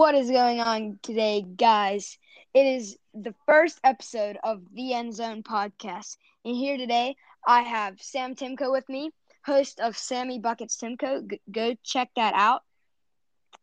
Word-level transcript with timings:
What 0.00 0.14
is 0.14 0.30
going 0.30 0.60
on 0.60 0.98
today, 1.02 1.42
guys? 1.42 2.16
It 2.54 2.64
is 2.64 2.96
the 3.12 3.34
first 3.44 3.78
episode 3.84 4.38
of 4.42 4.62
the 4.72 4.94
End 4.94 5.14
Zone 5.14 5.42
podcast. 5.42 6.16
And 6.42 6.56
here 6.56 6.78
today, 6.78 7.16
I 7.46 7.60
have 7.60 8.00
Sam 8.00 8.34
Timko 8.34 8.72
with 8.72 8.88
me, 8.88 9.10
host 9.44 9.78
of 9.78 9.98
Sammy 9.98 10.38
Buckets 10.38 10.78
Timko. 10.78 11.28
G- 11.28 11.42
go 11.52 11.76
check 11.84 12.08
that 12.16 12.32
out. 12.32 12.62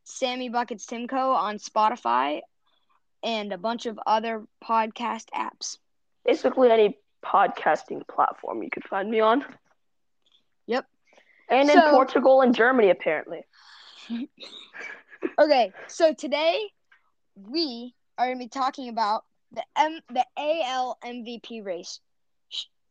Sammy 0.03 0.49
Buckets 0.49 0.85
Timko 0.85 1.33
on 1.33 1.57
Spotify 1.57 2.41
and 3.23 3.51
a 3.51 3.57
bunch 3.57 3.87
of 3.87 3.99
other 4.05 4.45
podcast 4.63 5.25
apps. 5.35 5.79
Basically, 6.23 6.69
any 6.69 6.99
podcasting 7.25 8.07
platform 8.07 8.61
you 8.61 8.69
could 8.69 8.83
find 8.83 9.09
me 9.09 9.21
on. 9.21 9.43
Yep. 10.67 10.85
And 11.49 11.67
in 11.67 11.81
Portugal 11.89 12.41
and 12.41 12.53
Germany, 12.53 12.91
apparently. 12.91 13.41
Okay, 15.39 15.71
so 15.87 16.13
today 16.13 16.67
we 17.35 17.93
are 18.17 18.27
going 18.27 18.37
to 18.37 18.45
be 18.45 18.49
talking 18.49 18.89
about 18.89 19.23
the 19.51 19.63
M 19.77 19.99
the 20.09 20.25
AL 20.37 20.97
MVP 21.05 21.63
race. 21.63 21.99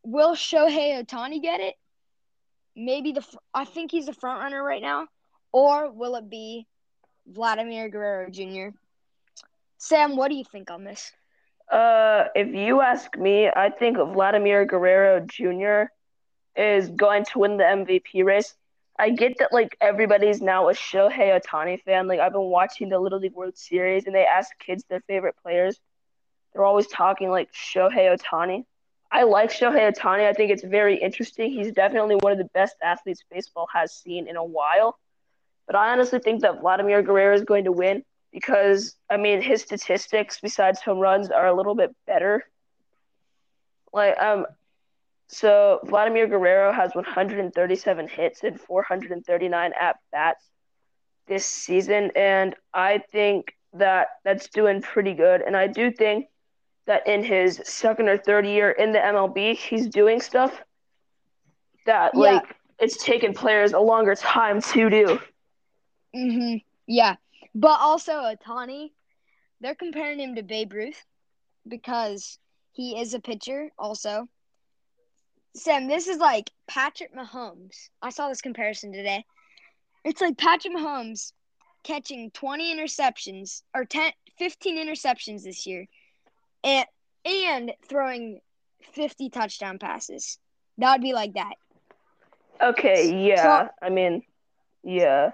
Will 0.04 0.34
Shohei 0.34 1.02
Ohtani 1.04 1.42
get 1.42 1.60
it? 1.60 1.74
Maybe 2.76 3.12
the 3.12 3.22
fr- 3.22 3.38
I 3.52 3.64
think 3.64 3.90
he's 3.90 4.06
the 4.06 4.12
front 4.12 4.40
runner 4.40 4.62
right 4.62 4.82
now, 4.82 5.08
or 5.52 5.90
will 5.90 6.16
it 6.16 6.30
be 6.30 6.66
Vladimir 7.26 7.88
Guerrero 7.88 8.30
Jr.? 8.30 8.76
Sam, 9.78 10.16
what 10.16 10.28
do 10.28 10.36
you 10.36 10.44
think 10.44 10.70
on 10.70 10.84
this? 10.84 11.12
Uh, 11.70 12.24
if 12.34 12.54
you 12.54 12.80
ask 12.80 13.16
me, 13.16 13.48
I 13.48 13.70
think 13.70 13.96
Vladimir 13.98 14.64
Guerrero 14.64 15.20
Jr. 15.20 15.90
is 16.54 16.88
going 16.90 17.24
to 17.24 17.38
win 17.40 17.56
the 17.56 17.64
MVP 17.64 18.24
race. 18.24 18.54
I 18.98 19.10
get 19.10 19.38
that 19.38 19.52
like 19.52 19.76
everybody's 19.80 20.40
now 20.40 20.68
a 20.68 20.72
Shohei 20.72 21.38
Ohtani 21.38 21.82
fan. 21.82 22.06
Like 22.06 22.20
I've 22.20 22.32
been 22.32 22.42
watching 22.42 22.88
the 22.88 22.98
Little 22.98 23.18
League 23.20 23.34
World 23.34 23.56
Series 23.56 24.06
and 24.06 24.14
they 24.14 24.24
ask 24.24 24.50
kids 24.58 24.84
their 24.88 25.00
favorite 25.00 25.36
players. 25.42 25.78
They're 26.52 26.64
always 26.64 26.86
talking 26.86 27.30
like 27.30 27.52
Shohei 27.52 28.16
Ohtani. 28.16 28.64
I 29.10 29.24
like 29.24 29.50
Shohei 29.50 29.92
Ohtani. 29.92 30.26
I 30.26 30.32
think 30.32 30.50
it's 30.50 30.64
very 30.64 30.96
interesting. 30.96 31.52
He's 31.52 31.72
definitely 31.72 32.16
one 32.16 32.32
of 32.32 32.38
the 32.38 32.48
best 32.54 32.76
athletes 32.82 33.22
baseball 33.30 33.68
has 33.72 33.92
seen 33.92 34.28
in 34.28 34.36
a 34.36 34.44
while. 34.44 34.98
But 35.66 35.76
I 35.76 35.92
honestly 35.92 36.18
think 36.18 36.42
that 36.42 36.60
Vladimir 36.60 37.02
Guerrero 37.02 37.34
is 37.34 37.44
going 37.44 37.64
to 37.64 37.72
win 37.72 38.02
because 38.32 38.96
I 39.10 39.16
mean 39.16 39.42
his 39.42 39.62
statistics 39.62 40.40
besides 40.40 40.80
home 40.80 40.98
runs 40.98 41.30
are 41.30 41.46
a 41.46 41.54
little 41.54 41.74
bit 41.74 41.94
better. 42.06 42.44
Like 43.92 44.18
um 44.18 44.46
so 45.28 45.80
Vladimir 45.84 46.26
Guerrero 46.26 46.72
has 46.72 46.94
137 46.94 48.08
hits 48.08 48.42
and 48.44 48.60
439 48.60 49.72
at 49.78 49.96
bats 50.12 50.44
this 51.26 51.44
season 51.44 52.12
and 52.14 52.54
I 52.72 52.98
think 53.12 53.56
that 53.72 54.08
that's 54.24 54.48
doing 54.48 54.80
pretty 54.82 55.14
good 55.14 55.42
and 55.42 55.56
I 55.56 55.66
do 55.66 55.90
think 55.90 56.26
that 56.86 57.06
in 57.08 57.24
his 57.24 57.60
second 57.64 58.08
or 58.08 58.16
third 58.16 58.46
year 58.46 58.70
in 58.70 58.92
the 58.92 58.98
MLB 59.00 59.56
he's 59.56 59.88
doing 59.88 60.20
stuff 60.20 60.52
that 61.86 62.12
Yeah. 62.14 62.20
like 62.20 62.56
it's 62.78 63.02
taken 63.02 63.32
players 63.34 63.72
a 63.72 63.80
longer 63.80 64.14
time 64.14 64.60
to 64.60 64.90
do. 64.90 65.18
Mm-hmm. 66.14 66.56
Yeah, 66.86 67.16
but 67.54 67.80
also 67.80 68.12
Ohtani, 68.12 68.92
they're 69.60 69.74
comparing 69.74 70.20
him 70.20 70.34
to 70.36 70.42
Babe 70.42 70.72
Ruth 70.72 71.02
because 71.66 72.38
he 72.72 73.00
is 73.00 73.14
a 73.14 73.20
pitcher. 73.20 73.70
Also, 73.78 74.28
Sam, 75.56 75.88
this 75.88 76.06
is 76.06 76.18
like 76.18 76.50
Patrick 76.68 77.14
Mahomes. 77.14 77.88
I 78.02 78.10
saw 78.10 78.28
this 78.28 78.42
comparison 78.42 78.92
today. 78.92 79.24
It's 80.04 80.20
like 80.20 80.36
Patrick 80.36 80.74
Mahomes 80.74 81.32
catching 81.82 82.30
20 82.32 82.76
interceptions 82.76 83.62
or 83.74 83.86
10, 83.86 84.12
15 84.38 84.76
interceptions 84.76 85.44
this 85.44 85.66
year, 85.66 85.86
and 86.62 86.86
and 87.24 87.72
throwing 87.88 88.40
50 88.92 89.30
touchdown 89.30 89.78
passes. 89.78 90.38
That 90.78 90.92
would 90.92 91.02
be 91.02 91.14
like 91.14 91.34
that. 91.34 91.54
Okay, 92.60 93.26
yeah. 93.26 93.68
I 93.80 93.88
mean, 93.88 94.22
yeah. 94.84 95.32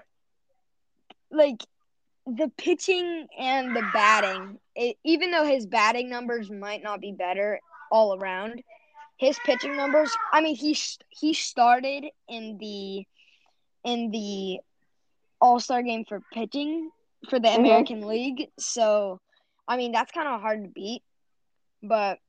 like 1.31 1.63
the 2.25 2.49
pitching 2.57 3.27
and 3.37 3.75
the 3.75 3.83
batting, 3.93 4.57
it, 4.75 4.97
even 5.03 5.31
though 5.31 5.45
his 5.45 5.65
batting 5.65 6.09
numbers 6.09 6.49
might 6.49 6.81
not 6.81 7.01
be 7.01 7.11
better 7.11 7.59
all 7.91 8.15
around, 8.15 8.63
his 9.23 9.39
pitching 9.39 9.75
numbers. 9.77 10.15
I 10.33 10.41
mean, 10.41 10.55
he 10.55 10.77
he 11.09 11.33
started 11.33 12.05
in 12.27 12.57
the 12.59 13.05
in 13.83 14.11
the 14.11 14.59
All 15.41 15.59
Star 15.59 15.81
game 15.83 16.05
for 16.05 16.21
pitching 16.33 16.91
for 17.29 17.39
the 17.39 17.49
Mhm. 17.55 17.59
American 17.59 18.07
League, 18.07 18.49
so 18.59 19.19
I 19.67 19.77
mean 19.77 19.91
that's 19.91 20.11
kind 20.11 20.27
of 20.27 20.41
hard 20.41 20.63
to 20.63 20.69
beat. 20.69 21.03
But 21.83 22.19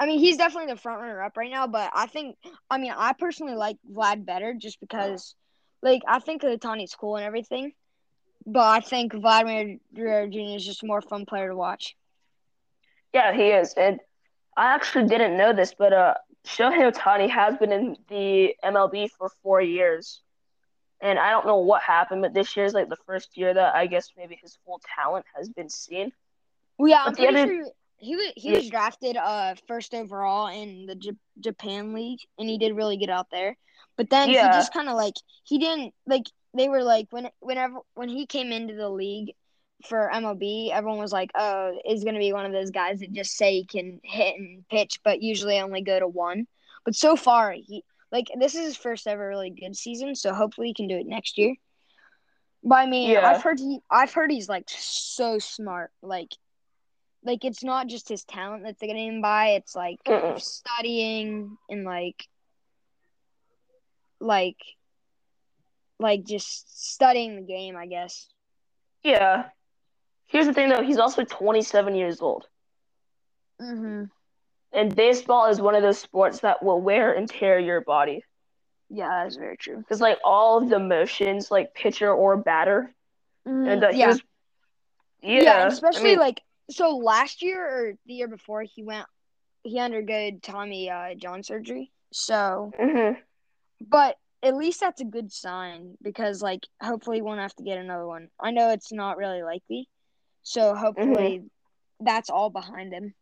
I 0.00 0.06
mean, 0.06 0.18
he's 0.18 0.36
definitely 0.36 0.72
the 0.72 0.80
front 0.80 1.00
runner 1.00 1.22
up 1.22 1.36
right 1.36 1.50
now. 1.50 1.66
But 1.66 1.90
I 1.94 2.06
think, 2.06 2.36
I 2.70 2.78
mean, 2.78 2.92
I 2.96 3.12
personally 3.12 3.54
like 3.54 3.76
Vlad 3.90 4.24
better 4.24 4.54
just 4.54 4.80
because, 4.80 5.34
like, 5.82 6.02
I 6.06 6.20
think 6.20 6.42
Ohtani's 6.42 6.94
cool 6.94 7.16
and 7.16 7.24
everything. 7.24 7.72
But 8.46 8.66
I 8.66 8.80
think 8.80 9.12
Vladimir 9.14 9.78
Guerrero 9.94 10.28
Jr. 10.28 10.56
is 10.56 10.64
just 10.66 10.82
a 10.82 10.86
more 10.86 11.02
fun 11.02 11.26
player 11.26 11.48
to 11.48 11.56
watch. 11.56 11.96
Yeah, 13.12 13.32
he 13.32 13.50
is. 13.50 13.74
And 13.74 14.00
I 14.56 14.74
actually 14.74 15.06
didn't 15.06 15.36
know 15.36 15.52
this, 15.52 15.74
but 15.78 15.92
uh 15.92 16.14
Shohei 16.46 16.90
Ohtani 16.90 17.28
has 17.28 17.56
been 17.58 17.72
in 17.72 17.96
the 18.08 18.54
MLB 18.64 19.10
for 19.10 19.30
four 19.42 19.60
years. 19.60 20.22
And 21.02 21.18
I 21.18 21.30
don't 21.30 21.46
know 21.46 21.58
what 21.58 21.82
happened, 21.82 22.20
but 22.22 22.34
this 22.34 22.56
year 22.56 22.66
is 22.66 22.74
like 22.74 22.88
the 22.88 22.96
first 23.06 23.36
year 23.36 23.54
that 23.54 23.74
I 23.74 23.86
guess 23.86 24.10
maybe 24.16 24.38
his 24.40 24.58
full 24.66 24.80
talent 24.96 25.24
has 25.34 25.48
been 25.48 25.68
seen. 25.70 26.12
Well, 26.78 26.88
yeah, 26.88 27.04
I'm 27.04 27.14
pretty 27.14 27.28
other- 27.36 27.46
sure 27.46 27.64
he 27.98 28.16
was 28.16 28.32
he 28.36 28.48
Yeah. 28.50 28.56
was 28.56 28.70
drafted 28.70 29.16
uh 29.16 29.54
first 29.68 29.94
overall 29.94 30.48
in 30.48 30.86
the 30.86 30.94
J- 30.94 31.16
Japan 31.38 31.92
League, 31.94 32.20
and 32.38 32.48
he 32.48 32.58
did 32.58 32.74
really 32.76 32.96
good 32.96 33.10
out 33.10 33.30
there. 33.30 33.56
But 33.96 34.08
then 34.10 34.30
Yeah. 34.30 34.50
he 34.52 34.58
just 34.58 34.72
kind 34.72 34.88
of 34.88 34.96
like 34.96 35.14
he 35.44 35.58
didn't 35.58 35.94
like 36.06 36.24
they 36.54 36.68
were 36.68 36.82
like 36.82 37.06
when 37.10 37.30
whenever 37.40 37.80
when 37.94 38.08
he 38.08 38.26
came 38.26 38.52
into 38.52 38.74
the 38.74 38.88
league 38.88 39.34
for 39.84 40.10
MLB, 40.12 40.70
everyone 40.72 40.98
was 40.98 41.12
like, 41.12 41.30
"Oh, 41.34 41.78
is 41.88 42.04
going 42.04 42.14
to 42.14 42.20
be 42.20 42.32
one 42.32 42.46
of 42.46 42.52
those 42.52 42.70
guys 42.70 43.00
that 43.00 43.12
just 43.12 43.36
say 43.36 43.52
he 43.52 43.64
can 43.64 44.00
hit 44.02 44.36
and 44.38 44.66
pitch, 44.68 45.00
but 45.04 45.22
usually 45.22 45.58
only 45.60 45.82
go 45.82 45.98
to 45.98 46.06
one." 46.08 46.46
But 46.84 46.94
so 46.94 47.16
far, 47.16 47.52
he 47.52 47.84
like 48.12 48.26
this 48.38 48.54
is 48.54 48.64
his 48.66 48.76
first 48.76 49.06
ever 49.06 49.28
really 49.28 49.50
good 49.50 49.76
season, 49.76 50.14
so 50.14 50.34
hopefully 50.34 50.68
he 50.68 50.74
can 50.74 50.88
do 50.88 50.96
it 50.96 51.06
next 51.06 51.38
year. 51.38 51.54
But 52.62 52.76
I 52.76 52.86
mean, 52.86 53.10
Yeah. 53.10 53.26
I've 53.26 53.42
heard 53.42 53.58
he 53.58 53.80
I've 53.90 54.12
heard 54.12 54.30
he's 54.30 54.48
like 54.48 54.64
so 54.68 55.38
smart, 55.38 55.90
like 56.02 56.34
like 57.22 57.44
it's 57.44 57.62
not 57.62 57.86
just 57.86 58.08
his 58.08 58.24
talent 58.24 58.64
that's 58.64 58.80
getting 58.80 59.08
him 59.16 59.22
by. 59.22 59.50
It's 59.50 59.74
like 59.74 59.98
Mm-mm. 60.06 60.40
studying 60.40 61.56
and 61.68 61.84
like 61.84 62.26
like 64.20 64.58
like 65.98 66.24
just 66.24 66.92
studying 66.92 67.36
the 67.36 67.42
game, 67.42 67.76
I 67.76 67.86
guess. 67.86 68.28
Yeah. 69.02 69.48
Here's 70.30 70.46
the 70.46 70.54
thing 70.54 70.68
though, 70.68 70.82
he's 70.82 70.98
also 70.98 71.24
27 71.24 71.96
years 71.96 72.20
old. 72.20 72.46
Mm-hmm. 73.60 74.04
And 74.72 74.96
baseball 74.96 75.46
is 75.46 75.60
one 75.60 75.74
of 75.74 75.82
those 75.82 75.98
sports 75.98 76.40
that 76.40 76.62
will 76.62 76.80
wear 76.80 77.12
and 77.12 77.28
tear 77.28 77.58
your 77.58 77.80
body. 77.80 78.22
Yeah, 78.88 79.24
that's 79.24 79.36
very 79.36 79.56
true. 79.56 79.78
Because 79.78 80.00
like 80.00 80.18
all 80.24 80.62
of 80.62 80.68
the 80.68 80.78
motions, 80.78 81.50
like 81.50 81.74
pitcher 81.74 82.12
or 82.12 82.36
batter, 82.36 82.94
and 83.44 83.82
uh, 83.82 83.90
he 83.90 83.98
yeah. 83.98 84.06
was 84.06 84.22
yeah, 85.22 85.42
yeah, 85.42 85.66
especially 85.66 86.10
I 86.10 86.12
mean, 86.12 86.18
like 86.20 86.42
so 86.70 86.96
last 86.96 87.42
year 87.42 87.60
or 87.60 87.94
the 88.06 88.14
year 88.14 88.28
before 88.28 88.62
he 88.62 88.84
went 88.84 89.06
he 89.64 89.78
undergoed 89.78 90.42
Tommy 90.42 90.88
uh, 90.90 91.14
John 91.14 91.42
surgery. 91.42 91.90
So, 92.12 92.72
mhm. 92.80 93.16
but 93.80 94.16
at 94.42 94.56
least 94.56 94.80
that's 94.80 95.00
a 95.00 95.04
good 95.04 95.32
sign 95.32 95.96
because 96.00 96.40
like 96.40 96.66
hopefully 96.80 97.18
he 97.18 97.22
won't 97.22 97.40
have 97.40 97.54
to 97.56 97.64
get 97.64 97.78
another 97.78 98.06
one. 98.06 98.28
I 98.38 98.52
know 98.52 98.70
it's 98.70 98.92
not 98.92 99.16
really 99.16 99.42
likely. 99.42 99.88
So 100.42 100.74
hopefully 100.74 101.42
that's 102.00 102.30
all 102.30 102.50
behind 102.50 102.92
him. 102.92 103.14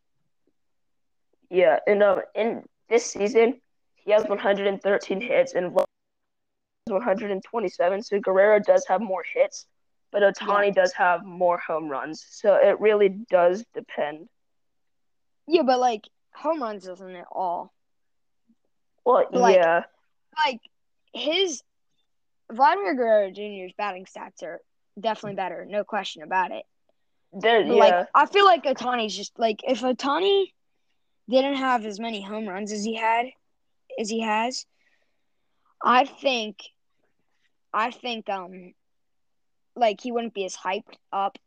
Yeah, 1.51 1.79
and 1.87 2.03
um, 2.03 2.21
in 2.35 2.63
this 2.89 3.07
season, 3.07 3.61
he 3.97 4.11
has 4.13 4.25
113 4.25 5.21
hits 5.21 5.55
and 5.55 5.73
Vlad 5.73 5.85
127. 6.87 8.03
So 8.03 8.21
Guerrero 8.21 8.61
does 8.61 8.87
have 8.87 9.01
more 9.01 9.25
hits, 9.35 9.67
but 10.11 10.23
Ohtani 10.23 10.75
does 10.75 10.93
have 10.95 11.25
more 11.25 11.59
home 11.59 11.89
runs. 11.89 12.25
So 12.31 12.55
it 12.55 12.81
really 12.81 13.09
does 13.09 13.65
depend. 13.75 14.29
Yeah, 15.47 15.63
but 15.63 15.81
like 15.81 16.05
home 16.35 16.63
runs 16.63 16.87
isn't 16.87 17.11
it 17.17 17.27
all. 17.33 17.73
Well, 19.05 19.27
Like- 19.33 19.57
yeah, 19.57 19.85
Like 20.47 20.61
his 21.15 21.63
Vladimir 22.53 22.95
Guerrero 22.95 23.31
Jr.'s 23.31 23.73
batting 23.77 24.05
stats 24.07 24.43
are 24.43 24.61
definitely 25.01 25.37
better, 25.37 25.65
no 25.67 25.85
question 25.85 26.23
about 26.23 26.51
it. 26.53 26.65
There, 27.33 27.61
yeah, 27.61 27.73
like 27.75 28.07
I 28.15 28.27
feel 28.27 28.45
like 28.45 28.65
Ohtani's 28.65 29.15
just 29.17 29.39
like 29.39 29.61
if 29.67 29.81
Ohtani 29.83 30.47
didn't 31.29 31.57
have 31.57 31.85
as 31.85 32.01
many 32.01 32.23
home 32.23 32.49
runs 32.49 32.73
as 32.73 32.83
he 32.85 32.95
had 32.97 33.27
as 34.01 34.09
he 34.09 34.21
has, 34.23 34.65
I 35.83 36.05
think 36.07 36.57
I 37.73 37.91
think 37.91 38.29
um 38.31 38.73
like 39.77 40.01
he 40.01 40.11
wouldn't 40.11 40.35
be 40.35 40.45
as 40.47 40.57
hyped 40.57 40.95
up. 41.13 41.39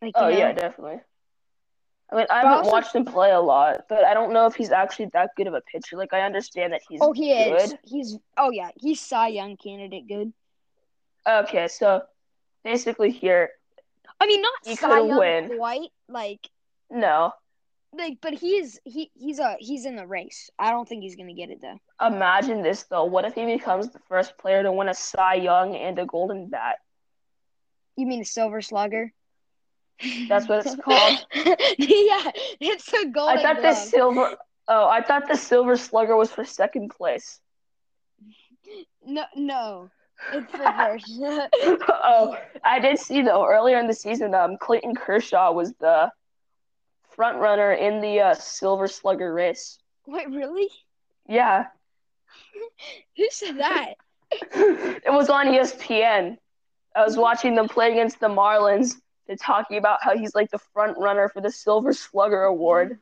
Like, 0.00 0.12
Oh 0.14 0.30
know? 0.30 0.36
yeah, 0.36 0.52
definitely. 0.52 1.00
I 2.12 2.14
mean, 2.16 2.26
I 2.30 2.42
But 2.42 2.48
haven't 2.48 2.58
also- 2.58 2.70
watched 2.70 2.94
him 2.94 3.04
play 3.04 3.32
a 3.32 3.40
lot, 3.40 3.86
but 3.88 4.04
I 4.04 4.14
don't 4.14 4.32
know 4.32 4.46
if 4.46 4.54
he's 4.54 4.70
actually 4.70 5.06
that 5.14 5.30
good 5.36 5.48
of 5.48 5.54
a 5.54 5.60
pitcher. 5.62 5.96
Like, 5.96 6.14
I 6.14 6.20
understand 6.20 6.72
that 6.72 6.82
he's 6.88 7.00
Oh, 7.02 7.12
he 7.12 7.32
is. 7.32 7.70
good. 7.72 7.78
He's 7.84 8.16
oh 8.36 8.50
yeah, 8.50 8.70
he's 8.76 9.00
Cy 9.00 9.28
Young 9.28 9.56
candidate 9.56 10.06
good. 10.06 10.32
Okay, 11.26 11.66
so 11.66 12.02
basically 12.62 13.10
here, 13.10 13.50
I 14.20 14.26
mean, 14.26 14.42
not 14.42 14.52
He 14.64 14.76
Cy 14.76 14.98
Young 14.98 15.18
win. 15.18 15.56
quite 15.56 15.90
like 16.08 16.48
no. 16.90 17.32
like, 17.96 18.18
but 18.20 18.34
he's 18.34 18.78
he 18.84 19.10
he's 19.14 19.38
a 19.38 19.56
he's 19.58 19.84
in 19.86 19.96
the 19.96 20.06
race. 20.06 20.50
I 20.58 20.70
don't 20.70 20.88
think 20.88 21.02
he's 21.02 21.16
gonna 21.16 21.34
get 21.34 21.50
it 21.50 21.60
though. 21.60 21.78
Imagine 22.06 22.62
this 22.62 22.84
though. 22.84 23.04
What 23.04 23.24
if 23.24 23.34
he 23.34 23.44
becomes 23.44 23.90
the 23.90 23.98
first 24.08 24.38
player 24.38 24.62
to 24.62 24.72
win 24.72 24.88
a 24.88 24.94
Cy 24.94 25.34
Young 25.34 25.76
and 25.76 25.98
a 25.98 26.06
Golden 26.06 26.48
Bat? 26.48 26.76
You 27.96 28.06
mean 28.06 28.20
a 28.20 28.24
Silver 28.24 28.60
Slugger? 28.60 29.12
That's 30.28 30.46
what 30.46 30.66
it's 30.66 30.76
called. 30.76 31.26
yeah, 31.78 32.30
it's 32.60 32.92
a 32.92 33.06
golden 33.06 33.38
I 33.38 33.42
thought 33.42 33.62
the 33.62 33.74
silver. 33.74 34.36
Oh, 34.68 34.88
I 34.88 35.00
thought 35.00 35.28
the 35.28 35.36
Silver 35.36 35.76
Slugger 35.76 36.16
was 36.16 36.30
for 36.30 36.44
second 36.44 36.90
place. 36.90 37.40
No, 39.04 39.24
no, 39.36 39.90
it's 40.32 40.52
oh, 41.88 42.36
I 42.64 42.78
did 42.78 42.98
see 42.98 43.22
though 43.22 43.46
earlier 43.46 43.78
in 43.78 43.86
the 43.86 43.94
season, 43.94 44.34
um, 44.34 44.56
Clayton 44.58 44.94
Kershaw 44.94 45.52
was 45.52 45.72
the 45.74 46.10
front 47.10 47.38
runner 47.38 47.72
in 47.72 48.00
the 48.00 48.20
uh, 48.20 48.34
Silver 48.34 48.88
Slugger 48.88 49.32
race. 49.32 49.78
Wait, 50.06 50.28
really? 50.28 50.68
Yeah, 51.28 51.66
Who 53.16 53.26
said 53.30 53.58
that? 53.58 53.94
it 54.30 55.12
was 55.12 55.30
on 55.30 55.46
ESPN. 55.46 56.36
I 56.94 57.04
was 57.04 57.16
watching 57.16 57.54
them 57.54 57.68
play 57.68 57.92
against 57.92 58.20
the 58.20 58.28
Marlins. 58.28 58.94
They're 59.26 59.36
talking 59.36 59.78
about 59.78 60.02
how 60.02 60.16
he's 60.16 60.34
like 60.34 60.50
the 60.50 60.58
front 60.58 60.96
runner 60.98 61.28
for 61.28 61.40
the 61.40 61.50
Silver 61.50 61.92
Slugger 61.92 62.44
Award, 62.44 62.98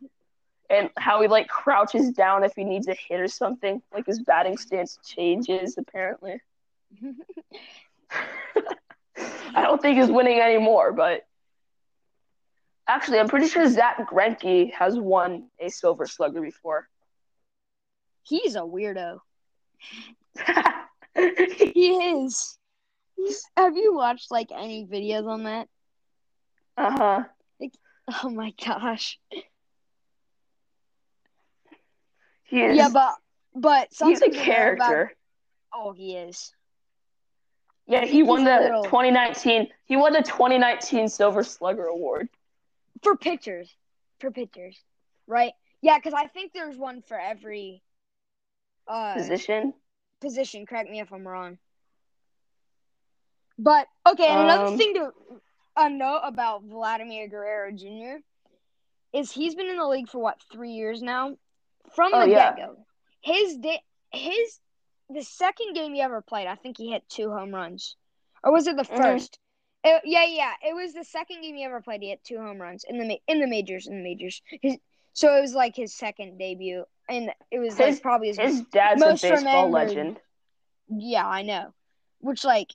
and 0.70 0.90
how 0.96 1.20
he 1.22 1.28
like 1.28 1.48
crouches 1.48 2.10
down 2.10 2.44
if 2.44 2.54
he 2.54 2.64
needs 2.64 2.88
a 2.88 2.94
hit 2.94 3.20
or 3.20 3.28
something. 3.28 3.82
Like 3.92 4.06
his 4.06 4.20
batting 4.20 4.56
stance 4.56 4.98
changes 5.04 5.76
apparently. 5.78 6.40
I 9.56 9.62
don't 9.62 9.80
think 9.80 9.98
he's 9.98 10.10
winning 10.10 10.40
anymore, 10.40 10.92
but 10.92 11.26
actually, 12.88 13.18
I'm 13.20 13.28
pretty 13.28 13.48
sure 13.48 13.68
Zack 13.68 14.08
Greinke 14.10 14.72
has 14.72 14.98
won 14.98 15.48
a 15.60 15.68
Silver 15.68 16.06
Slugger 16.06 16.40
before. 16.40 16.88
He's 18.22 18.56
a 18.56 18.60
weirdo. 18.60 19.20
He 21.16 21.90
is. 21.90 22.58
He's, 23.16 23.44
have 23.56 23.76
you 23.76 23.94
watched 23.94 24.32
like 24.32 24.48
any 24.52 24.84
videos 24.84 25.28
on 25.28 25.44
that? 25.44 25.68
uh 26.76 26.90
huh. 26.90 27.24
Oh 28.22 28.28
my 28.28 28.52
gosh. 28.62 29.18
He 32.42 32.60
is. 32.60 32.76
Yeah, 32.76 32.88
but 32.92 33.14
but 33.54 33.88
he's 33.90 33.96
something 33.98 34.34
a 34.34 34.36
character. 34.36 35.12
About, 35.72 35.86
oh, 35.86 35.92
he 35.92 36.16
is. 36.16 36.52
Yeah, 37.86 38.04
he 38.04 38.22
won 38.22 38.44
the 38.44 38.56
little- 38.58 38.82
2019. 38.84 39.70
He 39.84 39.96
won 39.96 40.12
the 40.12 40.22
2019 40.22 41.08
Silver 41.08 41.42
Slugger 41.44 41.86
Award. 41.86 42.28
For 43.02 43.16
pictures, 43.16 43.74
for 44.20 44.30
pictures, 44.30 44.82
right? 45.26 45.52
Yeah, 45.82 45.98
because 45.98 46.14
I 46.14 46.26
think 46.28 46.52
there's 46.52 46.76
one 46.78 47.02
for 47.02 47.18
every 47.18 47.82
uh 48.86 49.14
Position. 49.14 49.74
position. 50.20 50.64
Correct 50.66 50.90
me 50.90 51.00
if 51.00 51.12
I'm 51.12 51.26
wrong. 51.26 51.58
But 53.58 53.86
okay, 54.06 54.26
and 54.28 54.42
another 54.42 54.66
Um, 54.66 54.78
thing 54.78 54.94
to 54.94 55.12
uh, 55.76 55.88
note 55.88 56.22
about 56.24 56.62
Vladimir 56.64 57.28
Guerrero 57.28 57.70
Jr. 57.72 58.22
is 59.12 59.30
he's 59.30 59.54
been 59.54 59.66
in 59.68 59.76
the 59.76 59.86
league 59.86 60.08
for 60.08 60.18
what 60.18 60.40
three 60.50 60.72
years 60.72 61.02
now. 61.02 61.36
From 61.94 62.12
Oh, 62.14 62.20
the 62.20 62.30
yeah. 62.30 62.56
get 62.56 62.66
go, 62.66 62.86
his 63.20 63.56
day, 63.58 63.80
his 64.12 64.58
the 65.10 65.22
second 65.22 65.74
game 65.74 65.94
he 65.94 66.00
ever 66.00 66.22
played, 66.22 66.46
I 66.46 66.54
think 66.56 66.76
he 66.78 66.90
hit 66.90 67.08
two 67.08 67.30
home 67.30 67.54
runs, 67.54 67.96
or 68.42 68.52
was 68.52 68.66
it 68.66 68.76
the 68.76 68.82
Mhm. 68.84 68.96
1st 68.96 69.38
It- 69.86 70.02
yeah, 70.06 70.24
yeah, 70.24 70.54
it 70.66 70.74
was 70.74 70.94
the 70.94 71.04
second 71.04 71.42
game 71.42 71.56
he 71.56 71.64
ever 71.64 71.82
played. 71.82 72.00
He 72.02 72.08
hit 72.08 72.24
two 72.24 72.38
home 72.38 72.58
runs 72.60 72.84
in 72.84 72.96
the 72.98 73.20
in 73.28 73.40
the 73.40 73.46
majors 73.46 73.86
in 73.86 73.96
the 73.98 74.02
majors. 74.02 74.40
His, 74.62 74.78
so 75.12 75.36
it 75.36 75.40
was 75.42 75.54
like 75.54 75.76
his 75.76 75.94
second 75.94 76.38
debut, 76.38 76.84
and 77.08 77.30
it 77.50 77.58
was 77.58 77.78
like 77.78 78.00
probably 78.00 78.28
his 78.28 78.38
His 78.38 78.62
dad's 78.72 79.02
a 79.02 79.06
baseball 79.06 79.36
remembered. 79.36 79.72
legend. 79.72 80.20
yeah, 80.88 81.26
I 81.28 81.42
know. 81.42 81.74
Which 82.20 82.44
like 82.44 82.72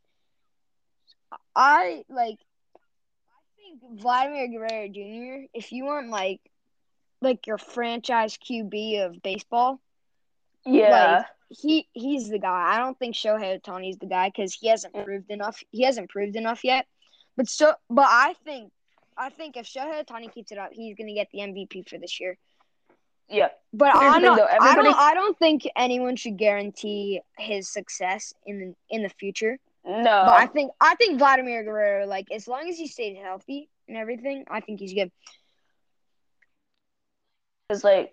I 1.56 2.06
like 2.10 2.38
I 2.40 3.40
think 3.56 4.00
Vladimir 4.02 4.48
Guerrero 4.48 4.88
Jr. 4.88 5.48
If 5.54 5.72
you 5.72 5.86
want 5.86 6.10
like 6.10 6.42
like 7.22 7.48
your 7.48 7.58
franchise 7.58 8.38
QB 8.38 9.00
of 9.06 9.22
baseball, 9.22 9.82
Yeah. 10.66 11.26
He 11.50 11.88
he's 11.94 12.30
the 12.30 12.40
guy. 12.40 12.74
I 12.76 12.78
don't 12.78 12.98
think 12.98 13.16
Shohei 13.16 13.60
Ohtani's 13.60 13.98
the 13.98 14.06
guy 14.06 14.30
because 14.30 14.54
he 14.54 14.68
hasn't 14.68 14.94
proved 14.94 15.32
enough. 15.32 15.62
He 15.72 15.84
hasn't 15.84 16.10
proved 16.10 16.36
enough 16.36 16.64
yet. 16.64 16.86
But 17.36 17.48
so, 17.50 17.74
but 17.90 18.08
I 18.08 18.36
think 18.46 18.72
I 19.18 19.30
think 19.30 19.58
if 19.58 19.66
Shohei 19.66 20.06
Ohtani 20.06 20.32
keeps 20.32 20.52
it 20.52 20.58
up, 20.58 20.70
he's 20.74 20.96
gonna 20.96 21.14
get 21.14 21.28
the 21.32 21.40
MVP 21.40 21.90
for 21.90 21.98
this 21.98 22.20
year. 22.20 22.38
yeah. 23.30 23.50
But 23.74 23.94
Here's 24.00 24.14
I'm 24.16 24.22
not, 24.22 24.38
though, 24.38 24.48
I 24.60 24.76
don't. 24.76 24.96
I 24.96 25.14
don't 25.14 25.38
think 25.40 25.64
anyone 25.76 26.16
should 26.16 26.38
guarantee 26.38 27.22
his 27.38 27.72
success 27.72 28.34
in 28.46 28.60
the 28.60 28.76
in 28.96 29.04
the 29.04 29.10
future. 29.10 29.58
No. 29.86 30.04
But 30.04 30.34
I 30.34 30.46
think 30.48 30.72
I 30.80 30.96
think 30.96 31.18
Vladimir 31.18 31.64
Guerrero, 31.64 32.06
like 32.06 32.28
as 32.32 32.48
long 32.48 32.70
as 32.70 32.78
he 32.78 32.88
stays 32.88 33.18
healthy 33.22 33.70
and 33.88 33.98
everything, 33.98 34.46
I 34.50 34.60
think 34.60 34.80
he's 34.80 34.94
good. 34.94 35.12
Because 37.68 37.84
like 37.84 38.12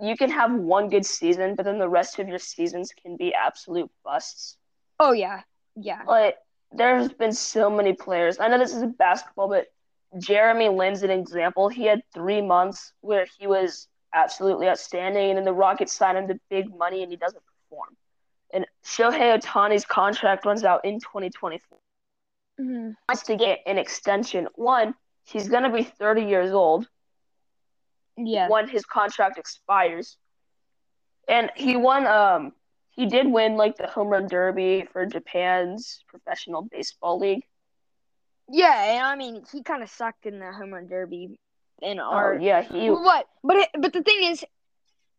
you 0.00 0.16
can 0.16 0.30
have 0.30 0.52
one 0.52 0.88
good 0.88 1.04
season, 1.04 1.54
but 1.54 1.64
then 1.64 1.78
the 1.78 1.88
rest 1.88 2.18
of 2.18 2.28
your 2.28 2.38
seasons 2.38 2.92
can 3.02 3.16
be 3.16 3.34
absolute 3.34 3.90
busts. 4.04 4.56
Oh 5.00 5.12
yeah, 5.12 5.42
yeah. 5.76 6.02
Like 6.06 6.36
there's 6.72 7.12
been 7.12 7.32
so 7.32 7.70
many 7.70 7.92
players. 7.92 8.38
I 8.38 8.48
know 8.48 8.58
this 8.58 8.74
is 8.74 8.84
basketball, 8.98 9.48
but 9.48 9.66
Jeremy 10.18 10.68
Lin's 10.68 11.02
an 11.02 11.10
example. 11.10 11.68
He 11.68 11.84
had 11.84 12.02
three 12.14 12.40
months 12.40 12.92
where 13.00 13.26
he 13.38 13.46
was 13.46 13.88
absolutely 14.14 14.68
outstanding, 14.68 15.30
and 15.30 15.38
then 15.38 15.44
the 15.44 15.52
Rockets 15.52 15.92
signed 15.92 16.18
him 16.18 16.28
to 16.28 16.40
big 16.48 16.74
money, 16.76 17.02
and 17.02 17.10
he 17.10 17.16
doesn't 17.16 17.42
perform. 17.46 17.96
And 18.52 18.66
Shohei 18.84 19.38
Ohtani's 19.38 19.84
contract 19.84 20.46
runs 20.46 20.64
out 20.64 20.84
in 20.84 21.00
2024. 21.00 21.78
Mm-hmm. 22.60 22.90
Wants 23.08 23.22
to 23.24 23.36
get 23.36 23.60
an 23.66 23.78
extension. 23.78 24.48
One, 24.54 24.94
he's 25.24 25.48
gonna 25.48 25.72
be 25.72 25.82
30 25.84 26.22
years 26.22 26.52
old. 26.52 26.88
Yeah. 28.26 28.48
when 28.48 28.68
his 28.68 28.84
contract 28.84 29.38
expires. 29.38 30.16
And 31.28 31.50
he 31.54 31.76
won 31.76 32.06
um 32.06 32.52
he 32.90 33.06
did 33.06 33.30
win 33.30 33.56
like 33.56 33.76
the 33.76 33.86
home 33.86 34.08
run 34.08 34.26
derby 34.26 34.86
for 34.92 35.06
Japan's 35.06 36.02
professional 36.08 36.62
baseball 36.62 37.18
league. 37.18 37.44
Yeah, 38.50 38.92
and 38.94 39.04
I 39.06 39.14
mean 39.16 39.44
he 39.52 39.62
kind 39.62 39.82
of 39.82 39.90
sucked 39.90 40.26
in 40.26 40.38
the 40.38 40.52
home 40.52 40.72
run 40.72 40.86
derby 40.88 41.38
in 41.82 42.00
Oh 42.00 42.04
our 42.04 42.38
yeah, 42.38 42.62
he 42.62 42.88
what? 42.90 43.26
But 43.44 43.56
it, 43.58 43.68
but 43.78 43.92
the 43.92 44.02
thing 44.02 44.24
is, 44.24 44.44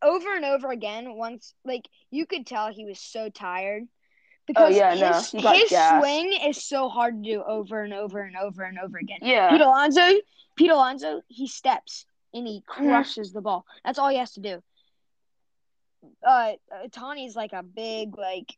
over 0.02 0.34
and 0.34 0.44
over 0.44 0.70
again, 0.70 1.16
once 1.16 1.54
like 1.64 1.88
you 2.10 2.26
could 2.26 2.46
tell 2.46 2.72
he 2.72 2.84
was 2.84 2.98
so 2.98 3.28
tired 3.30 3.84
because 4.46 4.74
Oh, 4.74 4.76
yeah, 4.76 4.94
his, 4.94 5.30
got 5.42 5.56
his 5.56 5.70
swing 5.70 6.32
is 6.48 6.62
so 6.62 6.88
hard 6.88 7.22
to 7.22 7.30
do 7.30 7.42
over 7.42 7.82
and 7.82 7.94
over 7.94 8.20
and 8.20 8.36
over 8.36 8.62
and 8.64 8.78
over 8.78 8.98
again. 8.98 9.18
yeah. 9.22 9.50
Pete 9.50 9.60
Alonso, 9.60 10.10
Pete 10.56 10.70
Alonso, 10.70 11.22
he 11.28 11.46
steps 11.46 12.04
and 12.32 12.46
he 12.46 12.62
crushes 12.66 13.32
the 13.32 13.40
ball. 13.40 13.64
That's 13.84 13.98
all 13.98 14.08
he 14.08 14.18
has 14.18 14.32
to 14.32 14.40
do. 14.40 14.62
Uh, 16.26 16.52
Tawny's 16.92 17.36
like 17.36 17.52
a 17.52 17.62
big 17.62 18.16
like, 18.16 18.56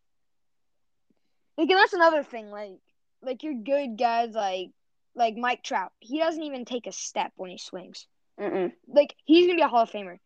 like 1.56 1.68
and 1.68 1.78
that's 1.78 1.92
another 1.92 2.22
thing. 2.22 2.50
Like, 2.50 2.78
like 3.22 3.42
your 3.42 3.54
good 3.54 3.98
guys 3.98 4.34
like 4.34 4.70
like 5.14 5.36
Mike 5.36 5.62
Trout. 5.62 5.92
He 6.00 6.18
doesn't 6.18 6.42
even 6.42 6.64
take 6.64 6.86
a 6.86 6.92
step 6.92 7.32
when 7.36 7.50
he 7.50 7.58
swings. 7.58 8.06
Mm-mm. 8.40 8.72
Like 8.88 9.14
he's 9.24 9.46
gonna 9.46 9.56
be 9.56 9.62
a 9.62 9.68
Hall 9.68 9.82
of 9.82 9.90
Famer. 9.90 10.18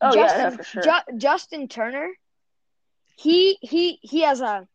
Oh 0.00 0.14
yeah, 0.14 0.22
Justin, 0.22 0.44
no, 0.44 0.50
for 0.50 0.64
sure. 0.64 0.82
Ju- 0.82 1.18
Justin 1.18 1.68
Turner, 1.68 2.10
he 3.16 3.58
he 3.60 3.98
he 4.02 4.20
has 4.20 4.40
a 4.40 4.66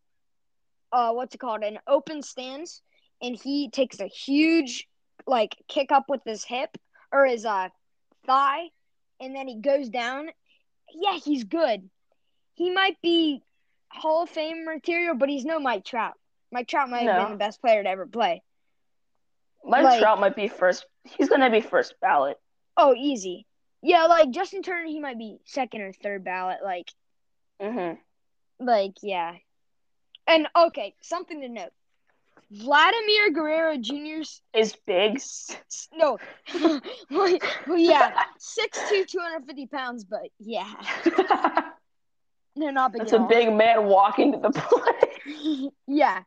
uh 0.92 1.12
what's 1.12 1.36
it 1.36 1.40
called 1.40 1.64
an 1.64 1.80
open 1.88 2.22
stance, 2.22 2.82
and 3.22 3.36
he 3.36 3.70
takes 3.70 4.00
a 4.00 4.08
huge 4.08 4.88
like 5.28 5.56
kick 5.68 5.92
up 5.92 6.06
with 6.10 6.22
his 6.26 6.44
hip 6.44 6.78
or 7.12 7.26
his 7.26 7.46
uh 7.46 7.70
thigh, 8.30 8.70
and 9.20 9.36
then 9.36 9.48
he 9.48 9.60
goes 9.60 9.90
down. 9.90 10.30
Yeah, 10.94 11.18
he's 11.24 11.44
good. 11.44 11.90
He 12.54 12.70
might 12.70 13.02
be 13.02 13.42
Hall 13.90 14.24
of 14.24 14.30
Fame 14.30 14.66
material, 14.66 15.16
but 15.16 15.30
he's 15.30 15.46
no 15.46 15.60
Mike 15.60 15.86
Trout. 15.86 16.14
Mike 16.52 16.68
Trout 16.68 16.90
might 16.90 17.04
have 17.04 17.24
been 17.24 17.32
the 17.32 17.38
best 17.38 17.62
player 17.62 17.84
to 17.84 17.90
ever 17.90 18.06
play. 18.06 18.42
Mike 19.64 19.84
like- 19.84 20.00
Trout 20.00 20.20
might 20.20 20.36
be 20.36 20.48
first. 20.48 20.86
He's 21.04 21.30
gonna 21.30 21.50
be 21.50 21.62
first 21.62 21.96
ballot. 22.02 22.38
Oh, 22.78 22.94
easy. 22.96 23.46
Yeah, 23.82 24.06
like 24.06 24.32
Justin 24.32 24.62
Turner, 24.62 24.88
he 24.88 25.00
might 25.00 25.18
be 25.18 25.38
second 25.46 25.82
or 25.82 25.94
third 25.94 26.24
ballot. 26.24 26.60
Like, 26.64 26.92
hmm 27.62 27.94
like 28.60 28.94
yeah. 29.02 29.36
And 30.28 30.48
okay, 30.56 30.96
something 31.02 31.42
to 31.42 31.50
note. 31.50 31.72
Vladimir 32.52 33.32
Guerrero 33.32 33.78
Jr. 33.78 34.24
is 34.54 34.76
big. 34.88 35.22
no, 35.94 36.18
well, 37.12 37.30
yeah, 37.78 38.24
6'2", 38.40 39.08
250 39.08 39.68
pounds, 39.68 40.04
but 40.04 40.22
yeah, 40.40 40.74
they're 42.56 42.72
not 42.72 42.92
big. 42.92 43.02
That's 43.02 43.14
at 43.14 43.20
a 43.20 43.22
all. 43.22 43.30
big 43.30 43.54
man 43.54 43.86
walking 43.86 44.32
to 44.32 44.40
the 44.40 44.52
play. 44.52 45.70
yeah. 45.88 46.24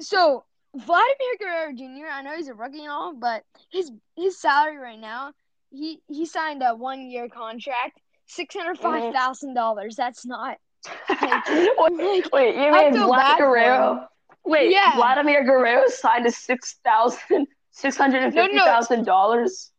So 0.00 0.44
Vladimir 0.74 1.36
Guerrero 1.38 1.72
Jr. 1.72 2.08
I 2.10 2.22
know 2.22 2.36
he's 2.36 2.48
a 2.48 2.54
rookie 2.54 2.80
and 2.80 2.90
all, 2.90 3.14
but 3.14 3.42
his 3.70 3.90
his 4.16 4.40
salary 4.40 4.78
right 4.78 4.98
now, 4.98 5.32
he 5.70 6.00
he 6.08 6.24
signed 6.24 6.62
a 6.62 6.74
one 6.74 7.10
year 7.10 7.28
contract, 7.28 8.00
six 8.26 8.54
hundred 8.54 8.78
five 8.78 9.12
thousand 9.12 9.54
dollars. 9.54 9.96
That's 9.96 10.24
not. 10.24 10.58
wait, 11.10 12.32
wait, 12.32 12.54
you 12.54 12.72
mean 12.72 12.92
Vlad. 12.94 13.38
Guerrero? 13.38 14.08
Wait, 14.46 14.70
Yeah. 14.70 14.94
Vladimir 14.96 15.44
Guerrero 15.44 15.88
signed 15.88 16.24
a 16.26 16.30
six 16.30 16.76
thousand 16.84 17.46
six 17.70 17.96
hundred 17.96 18.22
and 18.22 18.32
fifty 18.32 18.56
thousand 18.58 19.04
dollars. 19.04 19.70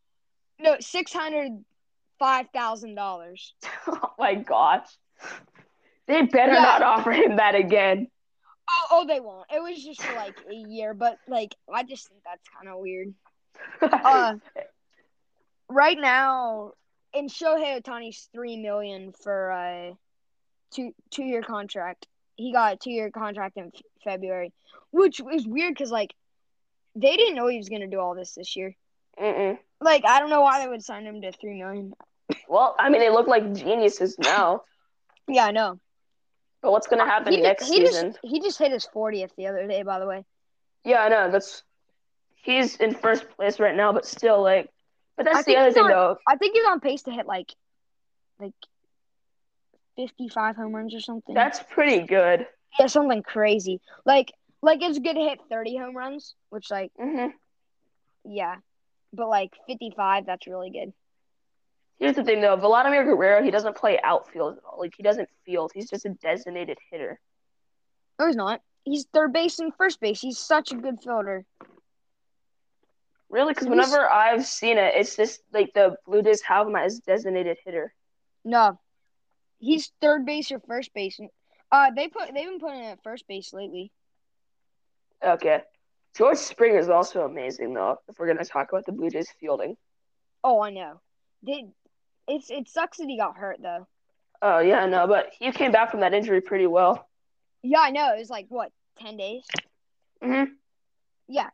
No, 0.60 0.76
six 0.80 1.12
hundred 1.12 1.52
five 2.18 2.46
thousand 2.52 2.94
dollars. 2.94 3.54
Oh 3.86 4.12
my 4.18 4.34
gosh. 4.34 4.86
They 6.06 6.22
better 6.22 6.52
Yeah. 6.52 6.62
not 6.62 6.82
offer 6.82 7.12
him 7.12 7.36
that 7.36 7.54
again. 7.54 8.08
Oh, 8.70 8.86
oh, 8.90 9.06
they 9.06 9.20
won't. 9.20 9.46
It 9.50 9.62
was 9.62 9.82
just 9.82 10.02
for 10.02 10.14
like 10.14 10.36
a 10.50 10.54
year, 10.54 10.92
but 10.92 11.18
like 11.26 11.54
I 11.72 11.82
just 11.84 12.08
think 12.08 12.20
that's 12.24 12.46
kind 12.54 12.68
of 12.68 12.78
weird. 12.80 13.14
Uh, 13.82 14.34
right 15.68 15.98
now, 15.98 16.72
in 17.12 17.28
Shohei 17.28 17.80
Ohtani's 17.80 18.28
three 18.32 18.56
million 18.56 19.12
for 19.12 19.50
a 19.50 19.96
two 20.72 20.92
two 21.10 21.24
year 21.24 21.42
contract. 21.42 22.06
He 22.38 22.52
got 22.52 22.72
a 22.72 22.76
two 22.76 22.90
year 22.90 23.10
contract 23.10 23.58
in 23.58 23.66
f- 23.74 23.82
February, 24.04 24.52
which 24.92 25.20
is 25.20 25.46
weird 25.46 25.74
because 25.74 25.90
like 25.90 26.14
they 26.94 27.16
didn't 27.16 27.34
know 27.34 27.48
he 27.48 27.58
was 27.58 27.68
gonna 27.68 27.88
do 27.88 28.00
all 28.00 28.14
this 28.14 28.32
this 28.34 28.56
year. 28.56 28.74
Mm-mm. 29.20 29.58
Like 29.80 30.04
I 30.06 30.20
don't 30.20 30.30
know 30.30 30.40
why 30.40 30.60
they 30.62 30.68
would 30.68 30.82
sign 30.82 31.04
him 31.04 31.20
to 31.20 31.32
three 31.32 31.58
million. 31.58 31.92
Well, 32.48 32.74
I 32.78 32.88
mean, 32.90 33.00
they 33.00 33.10
look 33.10 33.26
like 33.26 33.54
geniuses 33.54 34.18
now. 34.18 34.62
Yeah, 35.26 35.46
I 35.46 35.50
know. 35.50 35.78
But 36.62 36.72
what's 36.72 36.86
going 36.86 36.98
to 36.98 37.04
happen 37.06 37.32
He, 37.32 37.40
next 37.40 37.64
just, 37.64 37.72
he 37.72 37.86
season? 37.86 38.12
just 38.12 38.18
he 38.22 38.40
just 38.40 38.58
hit 38.58 38.72
his 38.72 38.84
fortieth 38.84 39.32
the 39.36 39.46
other 39.46 39.66
day. 39.66 39.82
By 39.82 39.98
the 39.98 40.06
way. 40.06 40.24
Yeah, 40.84 41.00
I 41.02 41.08
know. 41.08 41.30
That's 41.30 41.62
he's 42.42 42.76
in 42.76 42.94
first 42.94 43.28
place 43.30 43.58
right 43.60 43.74
now, 43.74 43.92
but 43.92 44.06
still, 44.06 44.42
like, 44.42 44.70
but 45.16 45.26
I 45.28 45.32
that's 45.34 45.46
the 45.46 45.56
other 45.56 45.72
thing, 45.72 45.84
on- 45.84 45.90
though. 45.90 46.16
I 46.26 46.36
think 46.36 46.54
he's 46.54 46.66
on 46.66 46.80
pace 46.80 47.02
to 47.02 47.10
hit 47.10 47.26
like 47.26 47.52
like 48.38 48.54
fifty 49.98 50.28
five 50.28 50.54
home 50.56 50.74
runs 50.74 50.94
or 50.94 51.00
something. 51.00 51.34
That's 51.34 51.60
pretty 51.60 52.06
good. 52.06 52.46
yeah, 52.78 52.86
something 52.86 53.22
crazy. 53.22 53.80
Like 54.06 54.32
like 54.62 54.80
it's 54.82 54.98
good 54.98 55.14
to 55.14 55.20
hit 55.20 55.40
thirty 55.50 55.76
home 55.76 55.96
runs, 55.96 56.34
which 56.50 56.70
like 56.70 56.92
hmm 56.98 57.26
yeah, 58.24 58.56
but 59.12 59.28
like 59.28 59.52
fifty 59.66 59.92
five, 59.96 60.24
that's 60.26 60.46
really 60.46 60.70
good. 60.70 60.92
Here's 61.98 62.14
the 62.14 62.22
thing, 62.22 62.40
though. 62.40 62.54
Vladimir 62.54 63.02
Guerrero, 63.04 63.42
he 63.42 63.50
doesn't 63.50 63.76
play 63.76 63.98
outfield 64.04 64.58
at 64.58 64.62
all. 64.64 64.78
Like, 64.78 64.94
he 64.96 65.02
doesn't 65.02 65.28
field. 65.44 65.72
He's 65.74 65.90
just 65.90 66.04
a 66.04 66.10
designated 66.10 66.78
hitter. 66.92 67.18
No, 68.20 68.26
he's 68.28 68.36
not. 68.36 68.60
He's 68.84 69.04
third 69.12 69.32
base 69.32 69.58
and 69.58 69.72
first 69.76 69.98
base. 70.00 70.20
He's 70.20 70.38
such 70.38 70.70
a 70.70 70.76
good 70.76 71.00
fielder. 71.02 71.44
Really? 73.30 73.52
Because 73.52 73.66
whenever 73.66 74.08
I've 74.08 74.46
seen 74.46 74.78
it, 74.78 74.94
it's 74.94 75.16
just 75.16 75.40
like 75.52 75.72
the 75.74 75.96
Blue 76.06 76.22
Jays 76.22 76.40
have 76.42 76.68
him 76.68 76.76
as 76.76 77.00
designated 77.00 77.58
hitter. 77.64 77.92
No, 78.44 78.78
he's 79.58 79.92
third 80.00 80.24
base 80.26 80.50
or 80.50 80.60
first 80.60 80.92
base. 80.94 81.18
Uh, 81.70 81.90
they 81.94 82.08
put 82.08 82.32
they've 82.34 82.48
been 82.48 82.60
putting 82.60 82.80
him 82.80 82.92
at 82.92 83.02
first 83.02 83.26
base 83.28 83.52
lately. 83.52 83.92
Okay. 85.24 85.62
George 86.16 86.38
Springer 86.38 86.78
is 86.78 86.88
also 86.88 87.24
amazing, 87.24 87.74
though. 87.74 87.98
If 88.08 88.18
we're 88.18 88.26
gonna 88.26 88.44
talk 88.44 88.72
about 88.72 88.86
the 88.86 88.92
Blue 88.92 89.10
Jays 89.10 89.30
fielding. 89.38 89.76
Oh, 90.42 90.60
I 90.60 90.70
know. 90.70 91.00
They, 91.46 91.66
it's 92.26 92.50
it 92.50 92.68
sucks 92.68 92.98
that 92.98 93.06
he 93.06 93.16
got 93.16 93.36
hurt 93.36 93.58
though. 93.62 93.86
Oh 94.42 94.58
yeah, 94.58 94.86
no, 94.86 95.06
but 95.06 95.30
he 95.38 95.50
came 95.52 95.72
back 95.72 95.90
from 95.90 96.00
that 96.00 96.14
injury 96.14 96.40
pretty 96.40 96.66
well. 96.66 97.08
Yeah, 97.62 97.80
I 97.80 97.90
know. 97.90 98.14
It 98.14 98.18
was 98.18 98.30
like 98.30 98.46
what 98.48 98.72
ten 98.98 99.16
days. 99.16 99.44
hmm 100.22 100.44
Yeah. 101.28 101.50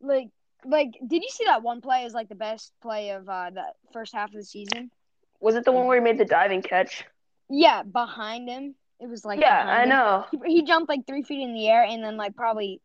Like 0.00 0.28
like, 0.64 0.92
did 1.06 1.22
you 1.22 1.28
see 1.30 1.44
that 1.44 1.62
one 1.62 1.80
play? 1.80 2.04
Is 2.04 2.14
like 2.14 2.28
the 2.28 2.34
best 2.34 2.72
play 2.82 3.10
of 3.10 3.28
uh 3.28 3.50
the 3.50 3.64
first 3.92 4.14
half 4.14 4.28
of 4.30 4.34
the 4.34 4.44
season. 4.44 4.90
Was 5.40 5.54
it 5.54 5.64
the 5.64 5.72
one 5.72 5.86
where 5.86 5.96
he 5.96 6.02
made 6.02 6.18
the 6.18 6.24
diving 6.24 6.62
catch? 6.62 7.04
Yeah, 7.48 7.82
behind 7.82 8.48
him. 8.48 8.74
It 9.00 9.08
was 9.08 9.24
like 9.24 9.40
yeah, 9.40 9.64
I 9.66 9.82
him. 9.84 9.90
know. 9.90 10.26
He, 10.30 10.54
he 10.54 10.62
jumped 10.62 10.88
like 10.88 11.06
three 11.06 11.22
feet 11.22 11.42
in 11.42 11.54
the 11.54 11.68
air 11.68 11.84
and 11.84 12.02
then 12.02 12.16
like 12.16 12.34
probably 12.34 12.80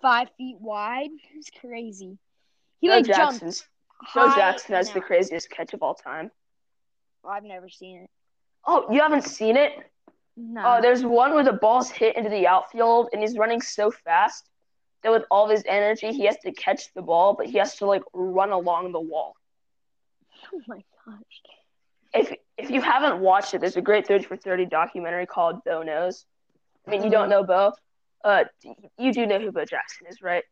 five 0.00 0.28
feet 0.38 0.56
wide. 0.58 1.10
It 1.10 1.36
was 1.36 1.50
crazy. 1.60 2.18
He 2.80 2.88
Joe 2.88 2.94
like 2.94 3.04
jumped. 3.04 3.40
Jackson's 3.40 3.64
Joe 4.14 4.32
Jackson 4.34 4.74
has 4.74 4.90
the 4.90 5.00
craziest 5.00 5.50
catch 5.50 5.74
of 5.74 5.82
all 5.82 5.94
time. 5.94 6.30
I've 7.24 7.44
never 7.44 7.68
seen 7.68 7.98
it. 8.02 8.10
Oh, 8.66 8.86
you 8.90 9.00
haven't 9.00 9.24
seen 9.24 9.56
it? 9.56 9.72
No. 10.36 10.62
Oh, 10.64 10.80
there's 10.80 11.04
one 11.04 11.34
where 11.34 11.44
the 11.44 11.52
ball's 11.52 11.90
hit 11.90 12.16
into 12.16 12.30
the 12.30 12.46
outfield 12.46 13.10
and 13.12 13.20
he's 13.20 13.36
running 13.36 13.60
so 13.60 13.90
fast 13.90 14.48
that 15.02 15.12
with 15.12 15.24
all 15.30 15.44
of 15.44 15.50
his 15.50 15.62
energy 15.66 16.12
he 16.12 16.24
has 16.26 16.36
to 16.38 16.52
catch 16.52 16.92
the 16.94 17.02
ball, 17.02 17.34
but 17.34 17.46
he 17.46 17.58
has 17.58 17.76
to 17.76 17.86
like 17.86 18.02
run 18.12 18.50
along 18.50 18.92
the 18.92 19.00
wall. 19.00 19.36
oh 20.52 20.60
my 20.66 20.82
gosh. 21.04 21.42
If 22.14 22.32
if 22.58 22.70
you 22.70 22.80
haven't 22.80 23.20
watched 23.20 23.54
it, 23.54 23.60
there's 23.60 23.76
a 23.76 23.82
great 23.82 24.06
30 24.06 24.24
for 24.24 24.36
30 24.36 24.66
documentary 24.66 25.26
called 25.26 25.64
Bo 25.64 25.82
Knows. 25.82 26.26
I 26.86 26.90
mean, 26.90 27.02
you 27.02 27.10
don't 27.10 27.28
know 27.28 27.44
Bo. 27.44 27.72
Uh, 28.24 28.44
you 28.98 29.12
do 29.12 29.26
know 29.26 29.40
who 29.40 29.50
Bo 29.50 29.64
Jackson 29.64 30.06
is, 30.08 30.22
right? 30.22 30.44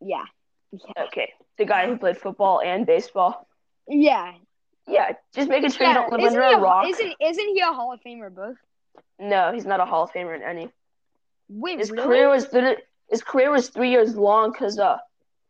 Yeah. 0.00 0.24
Yeah. 0.72 1.04
Okay, 1.04 1.32
the 1.58 1.64
guy 1.64 1.86
who 1.86 1.96
played 1.96 2.18
football 2.18 2.60
and 2.60 2.86
baseball. 2.86 3.46
Yeah. 3.88 4.34
Yeah, 4.88 5.12
just 5.34 5.48
making 5.48 5.70
sure 5.70 5.88
you 5.88 5.94
don't 5.94 6.12
live 6.12 6.20
isn't 6.20 6.40
under 6.40 6.56
a 6.56 6.58
a, 6.58 6.60
rock. 6.60 6.86
Isn't 6.88 7.14
isn't 7.20 7.48
he 7.48 7.60
a 7.60 7.72
Hall 7.72 7.92
of 7.92 8.00
Famer 8.00 8.32
both? 8.32 8.56
No, 9.18 9.52
he's 9.52 9.66
not 9.66 9.80
a 9.80 9.84
Hall 9.84 10.04
of 10.04 10.12
Famer 10.12 10.36
in 10.36 10.42
any. 10.42 10.70
Wait, 11.48 11.78
His 11.78 11.90
really? 11.90 12.04
career 12.04 12.28
was 12.28 12.48
th- 12.48 12.78
his 13.10 13.22
career 13.22 13.50
was 13.50 13.68
three 13.68 13.90
years 13.90 14.16
long 14.16 14.52
because 14.52 14.78
uh, 14.78 14.98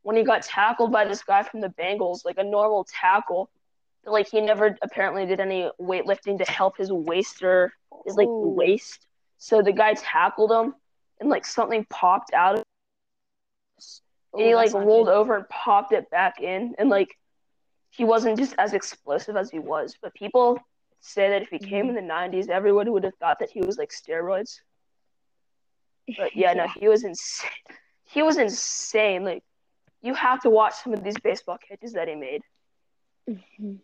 when 0.03 0.17
he 0.17 0.23
got 0.23 0.43
tackled 0.43 0.93
by 0.93 1.05
this 1.05 1.23
guy 1.23 1.43
from 1.43 1.61
the 1.61 1.69
Bengals, 1.69 2.25
like 2.25 2.39
a 2.39 2.45
normal 2.45 2.85
tackle, 2.85 3.51
like 4.07 4.29
he 4.31 4.41
never 4.41 4.77
apparently 4.83 5.27
did 5.27 5.41
any 5.41 5.71
weightlifting 5.81 6.39
to 6.39 6.51
help 6.51 6.77
his 6.79 6.93
waist 6.93 7.43
or 7.43 7.73
his 8.05 8.17
like 8.17 8.31
Ooh. 8.41 8.67
waist. 8.67 9.07
So 9.39 9.63
the 9.63 9.73
guy 9.73 9.95
tackled 9.95 10.53
him, 10.53 10.75
and 11.21 11.29
like 11.31 11.45
something 11.47 11.87
popped 11.91 12.33
out, 12.33 12.61
Ooh, 14.35 14.39
and 14.39 14.49
he 14.49 14.55
like 14.55 14.73
rolled 14.75 15.09
good. 15.09 15.09
over 15.09 15.37
and 15.37 15.49
popped 15.49 15.93
it 15.93 16.09
back 16.11 16.41
in, 16.41 16.75
and 16.79 16.89
like 16.89 17.09
he 17.91 18.05
wasn't 18.05 18.39
just 18.39 18.55
as 18.59 18.73
explosive 18.75 19.37
as 19.37 19.51
he 19.51 19.59
was. 19.59 19.97
But 20.01 20.15
people 20.15 20.59
say 21.01 21.29
that 21.31 21.43
if 21.43 21.49
he 21.49 21.59
came 21.59 21.89
in 21.89 21.95
Mm-hmm. 21.95 21.95
the 21.95 22.01
'90s, 22.03 22.49
everyone 22.49 22.91
would 22.93 23.05
have 23.05 23.15
thought 23.17 23.39
that 23.41 23.51
he 23.51 23.61
was 23.61 23.79
like 23.79 23.91
steroids. 23.91 24.61
But 26.17 26.35
yeah, 26.35 26.53
no, 26.55 26.67
he 26.75 26.89
was 26.89 27.05
insane. 27.05 27.51
He 28.09 28.23
was 28.23 28.39
insane. 28.39 29.25
Like, 29.25 29.43
you 30.01 30.15
have 30.15 30.41
to 30.43 30.51
watch 30.51 30.75
some 30.75 30.93
of 30.95 31.03
these 31.03 31.19
baseball 31.19 31.59
catches 31.59 31.95
that 31.95 32.09
he 32.09 32.15
made. 32.15 32.43
Mhm. 33.29 33.81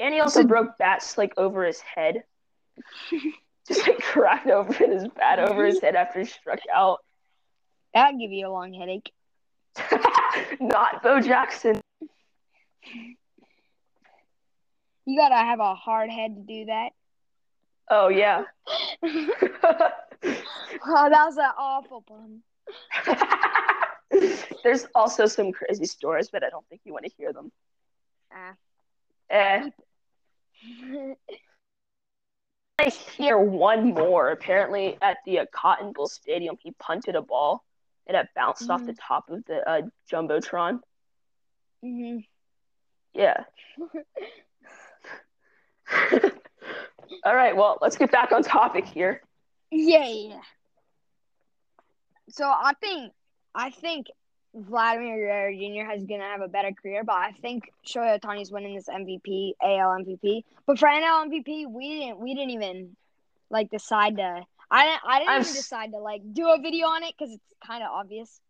And 0.00 0.14
he 0.14 0.20
also 0.20 0.40
So- 0.40 0.46
broke 0.48 0.78
bats 0.78 1.16
like 1.18 1.34
over 1.36 1.64
his 1.64 1.80
head. 1.80 2.24
Just 3.68 3.86
like 3.86 3.98
cracked 3.98 4.48
over 4.48 4.72
his 4.72 5.06
bat 5.08 5.38
over 5.38 5.64
his 5.66 5.80
head 5.80 5.94
after 5.94 6.20
he 6.20 6.24
struck 6.24 6.58
out. 6.74 7.04
That'd 7.94 8.18
give 8.18 8.32
you 8.32 8.48
a 8.48 8.50
long 8.50 8.72
headache. 8.72 9.12
Not 10.60 11.02
Bo 11.02 11.20
Jackson. 11.20 11.80
You 15.04 15.16
gotta 15.16 15.36
have 15.36 15.60
a 15.60 15.74
hard 15.74 16.10
head 16.10 16.34
to 16.34 16.40
do 16.40 16.64
that. 16.66 16.90
Oh 17.90 18.08
yeah. 18.08 18.44
oh, 19.02 19.08
that 20.22 21.24
was 21.26 21.36
an 21.36 21.50
awful 21.58 22.02
pun. 22.02 22.42
There's 24.62 24.86
also 24.94 25.26
some 25.26 25.52
crazy 25.52 25.86
stories, 25.86 26.30
but 26.30 26.42
I 26.44 26.50
don't 26.50 26.66
think 26.68 26.80
you 26.84 26.92
want 26.92 27.04
to 27.06 27.12
hear 27.16 27.32
them. 27.32 27.52
Ah. 28.32 28.54
Eh. 29.30 29.70
I 32.78 32.88
hear 33.16 33.38
one 33.38 33.92
more. 33.94 34.30
Apparently, 34.30 34.96
at 35.02 35.18
the 35.26 35.40
uh, 35.40 35.46
Cotton 35.52 35.92
Bowl 35.92 36.08
Stadium, 36.08 36.56
he 36.62 36.72
punted 36.72 37.14
a 37.14 37.22
ball 37.22 37.64
and 38.06 38.16
it 38.16 38.28
bounced 38.34 38.70
off 38.70 38.84
the 38.86 38.94
top 38.94 39.30
of 39.30 39.44
the 39.46 39.68
uh, 39.68 39.82
jumbotron. 40.10 40.80
hmm 41.82 42.18
Yeah. 43.14 43.44
All 47.24 47.34
right. 47.34 47.56
Well, 47.56 47.78
let's 47.82 47.96
get 47.96 48.10
back 48.10 48.32
on 48.32 48.42
topic 48.42 48.86
here. 48.86 49.22
Yeah, 49.70 50.08
yeah. 50.08 50.40
So 52.30 52.44
I 52.44 52.72
think 52.80 53.12
I 53.54 53.70
think 53.70 54.06
Vladimir 54.54 55.16
Guerrero 55.16 55.52
Jr. 55.52 55.92
is 55.92 56.04
gonna 56.04 56.24
have 56.24 56.40
a 56.40 56.48
better 56.48 56.72
career, 56.72 57.04
but 57.04 57.14
I 57.14 57.32
think 57.40 57.72
Shohei 57.86 58.18
Ohtani's 58.20 58.50
winning 58.50 58.74
this 58.74 58.88
MVP, 58.88 59.54
AL 59.62 59.90
MVP. 60.02 60.44
But 60.66 60.78
for 60.78 60.88
NL 60.88 61.28
MVP, 61.30 61.70
we 61.70 62.00
didn't 62.00 62.18
we 62.18 62.34
didn't 62.34 62.50
even 62.50 62.96
like 63.50 63.70
decide 63.70 64.16
to. 64.16 64.42
I 64.72 64.84
didn't. 64.86 65.00
I 65.06 65.18
didn't 65.20 65.30
I'm 65.30 65.40
even 65.42 65.54
decide 65.54 65.92
to 65.92 65.98
like 65.98 66.22
do 66.32 66.48
a 66.48 66.58
video 66.60 66.86
on 66.88 67.02
it 67.04 67.14
because 67.16 67.32
it's 67.34 67.44
kind 67.64 67.82
of 67.82 67.90
obvious. 67.90 68.40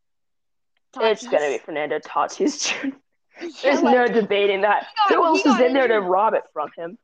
It's 0.98 1.26
gonna 1.26 1.48
be 1.48 1.58
Fernando 1.58 1.98
Tatis 1.98 2.66
Jr. 2.68 2.88
Yeah, 3.40 3.48
There's 3.62 3.80
like, 3.82 3.94
no 3.94 4.06
debating 4.06 4.60
that. 4.62 4.86
got- 5.08 5.14
Who 5.16 5.24
else 5.24 5.46
is 5.46 5.58
in 5.60 5.72
there 5.72 5.88
to 5.88 6.00
rob 6.00 6.34
it 6.34 6.42
from 6.52 6.68
him? 6.76 6.98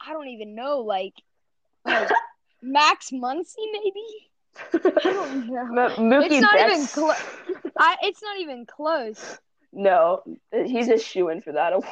I 0.00 0.12
don't 0.12 0.26
even 0.28 0.56
know. 0.56 0.80
Like, 0.80 1.12
like 1.84 2.08
Max 2.62 3.10
Muncy 3.10 3.54
maybe. 3.72 4.90
I 4.96 5.00
don't 5.04 5.46
know. 5.74 5.84
M- 5.84 6.10
Mookie 6.10 6.32
It's 6.32 6.40
not 6.40 6.58
even 6.58 6.80
Betts. 6.80 6.94
I. 7.78 7.96
It's 8.02 8.22
not 8.22 8.38
even 8.40 8.66
close. 8.66 9.38
no, 9.72 10.22
he's 10.52 10.88
a 10.88 10.98
shoe 10.98 11.28
in 11.28 11.40
for 11.42 11.52
that. 11.52 11.72
award. 11.72 11.88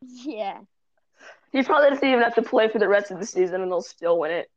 Yeah. 0.00 0.58
He 1.52 1.62
probably 1.62 1.90
doesn't 1.90 2.06
even 2.06 2.22
have 2.22 2.34
to 2.34 2.42
play 2.42 2.68
for 2.68 2.78
the 2.78 2.88
rest 2.88 3.10
of 3.10 3.18
the 3.18 3.26
season, 3.26 3.62
and 3.62 3.70
they'll 3.70 3.80
still 3.82 4.18
win 4.18 4.30
it. 4.30 4.50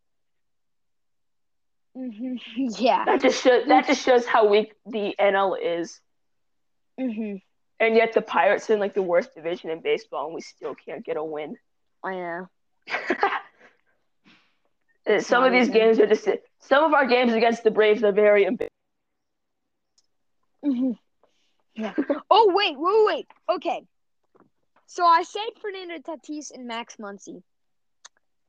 hmm 1.95 2.35
Yeah. 2.77 3.05
That 3.05 3.21
just 3.21 3.43
shows 3.43 3.67
that 3.67 3.87
just 3.87 4.05
shows 4.05 4.25
how 4.25 4.47
weak 4.47 4.73
the 4.85 5.15
NL 5.19 5.57
is. 5.61 5.99
hmm 6.99 7.35
And 7.79 7.95
yet 7.95 8.13
the 8.13 8.21
Pirates 8.21 8.69
are 8.69 8.73
in 8.73 8.79
like 8.79 8.93
the 8.93 9.01
worst 9.01 9.33
division 9.35 9.69
in 9.69 9.81
baseball, 9.81 10.25
and 10.25 10.35
we 10.35 10.41
still 10.41 10.75
can't 10.75 11.05
get 11.05 11.17
a 11.17 11.23
win. 11.23 11.55
I 12.03 12.15
know. 12.15 12.47
Some 15.19 15.43
of 15.43 15.51
these 15.51 15.69
games 15.69 15.99
are 15.99 16.05
just 16.05 16.27
some 16.59 16.83
of 16.83 16.93
our 16.93 17.07
games 17.07 17.33
against 17.33 17.63
the 17.63 17.71
Braves 17.71 18.03
are 18.03 18.11
very 18.11 18.43
embarrassing. 18.43 18.69
Hmm 20.63 20.91
Yeah. 21.75 21.93
Oh 22.29 22.51
wait, 22.53 22.75
wait, 22.77 23.05
wait. 23.05 23.27
Okay. 23.49 23.85
So 24.87 25.05
I 25.05 25.23
said 25.23 25.41
Fernando 25.61 25.97
Tatis 25.99 26.51
and 26.51 26.67
Max 26.67 26.97
Muncy, 26.97 27.43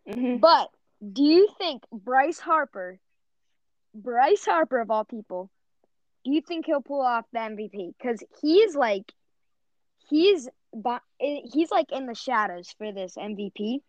Mm-hmm. 0.09 0.39
but 0.41 0.71
do 1.13 1.23
you 1.23 1.49
think 1.59 1.83
Bryce 1.93 2.39
Harper, 2.41 2.99
Bryce 3.95 4.45
Harper 4.45 4.81
of 4.81 4.91
all 4.91 5.05
people, 5.05 5.51
do 6.25 6.33
you 6.33 6.41
think 6.41 6.67
he'll 6.67 6.83
pull 6.83 7.03
off 7.03 7.25
the 7.33 7.39
MVP? 7.41 7.95
Because 7.99 8.23
he's 8.41 8.75
like, 8.75 9.13
he's 10.09 10.49
he's 11.19 11.71
like 11.71 11.93
in 11.93 12.07
the 12.07 12.15
shadows 12.15 12.75
for 12.79 12.93
this 12.93 13.17
MVP. 13.17 13.83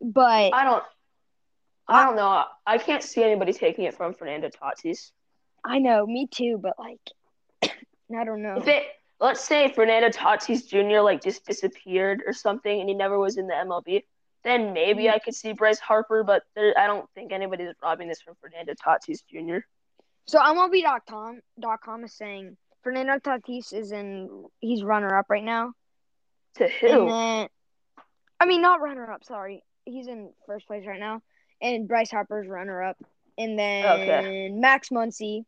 But 0.00 0.52
I 0.52 0.64
don't. 0.64 0.84
I 1.88 2.04
don't 2.04 2.16
know. 2.16 2.44
I 2.66 2.78
can't 2.78 3.02
see 3.02 3.22
anybody 3.22 3.52
taking 3.52 3.84
it 3.84 3.94
from 3.94 4.12
Fernando 4.14 4.48
Tatis. 4.48 5.10
I 5.64 5.78
know, 5.78 6.06
me 6.06 6.26
too. 6.30 6.58
But 6.62 6.74
like, 6.78 7.00
I 7.62 8.24
don't 8.24 8.42
know. 8.42 8.56
If 8.58 8.68
it, 8.68 8.84
let's 9.20 9.40
say 9.44 9.72
Fernando 9.72 10.08
Tatis 10.08 10.66
Jr. 10.68 11.00
like 11.00 11.22
just 11.22 11.44
disappeared 11.46 12.22
or 12.26 12.32
something, 12.32 12.80
and 12.80 12.88
he 12.88 12.94
never 12.94 13.18
was 13.18 13.36
in 13.36 13.46
the 13.46 13.54
MLB, 13.54 14.04
then 14.44 14.72
maybe 14.72 15.04
Mhm. 15.04 15.12
I 15.14 15.18
could 15.18 15.34
see 15.34 15.52
Bryce 15.52 15.80
Harper. 15.80 16.22
But 16.24 16.44
there, 16.54 16.76
I 16.78 16.86
don't 16.86 17.08
think 17.14 17.32
anybody's 17.32 17.74
robbing 17.82 18.08
this 18.08 18.20
from 18.22 18.34
Fernando 18.40 18.74
Tatis 18.74 19.22
Jr. 19.30 19.58
So 20.26 20.38
MLB.com 20.38 21.40
dot 21.58 21.80
com 21.80 22.04
is 22.04 22.12
saying 22.12 22.56
Fernando 22.82 23.14
Tatis 23.18 23.72
is 23.72 23.92
in 23.92 24.46
he's 24.60 24.82
runner 24.84 25.16
up 25.16 25.26
right 25.30 25.44
now. 25.44 25.72
To 26.54 26.68
who? 26.68 27.06
then 27.08 27.48
I 28.40 28.46
mean 28.46 28.62
not 28.62 28.80
runner 28.80 29.10
up, 29.10 29.24
sorry. 29.24 29.64
He's 29.84 30.06
in 30.06 30.30
first 30.46 30.66
place 30.66 30.86
right 30.86 31.00
now. 31.00 31.22
And 31.60 31.88
Bryce 31.88 32.10
Harper's 32.10 32.46
runner 32.46 32.82
up. 32.82 32.96
And 33.38 33.58
then 33.58 33.84
Okay. 34.00 34.50
Max 34.52 34.88
Muncy. 34.90 35.44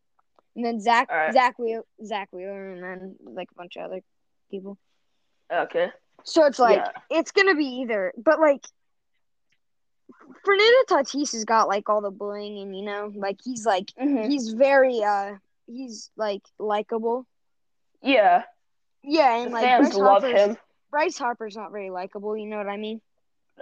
And 0.55 0.65
then 0.65 0.79
Zack 0.79 1.11
right. 1.11 1.31
Zack 1.33 1.59
Wheel 1.59 1.83
Zack 2.03 2.29
Wheeler 2.31 2.71
and 2.71 2.83
then 2.83 3.15
like 3.23 3.49
a 3.51 3.55
bunch 3.55 3.75
of 3.77 3.83
other 3.83 4.01
people. 4.49 4.77
Okay. 5.51 5.89
So 6.23 6.45
it's 6.45 6.59
like 6.59 6.77
Yeah. 6.77 6.91
it's 7.19 7.31
gonna 7.31 7.55
be 7.55 7.81
either 7.81 8.13
but 8.17 8.39
like 8.39 8.65
Fernando 10.45 10.77
Tatis 10.89 11.33
has 11.33 11.45
got 11.45 11.67
like 11.67 11.89
all 11.89 12.01
the 12.01 12.11
bling 12.11 12.59
and 12.59 12.75
you 12.77 12.83
know, 12.83 13.11
like 13.15 13.39
he's 13.43 13.65
like 13.65 13.91
Mhm. 13.99 14.29
he's 14.29 14.49
very 14.53 15.03
uh 15.03 15.35
he's 15.67 16.11
like 16.15 16.43
likable. 16.59 17.25
Yeah. 18.01 18.43
Yeah, 19.03 19.37
The 19.37 19.43
and 19.43 19.51
like 19.53 19.63
fans 19.63 19.89
Bryce 19.89 19.97
love 19.97 20.23
Harper's, 20.23 20.41
him. 20.41 20.57
Bryce 20.91 21.17
Harper's 21.17 21.55
not 21.55 21.71
very 21.71 21.89
likable. 21.89 22.37
You 22.37 22.47
know 22.47 22.57
what 22.57 22.67
I 22.69 22.77
mean? 22.77 23.01